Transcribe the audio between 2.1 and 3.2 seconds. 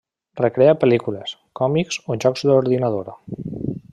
o jocs d’ordinador.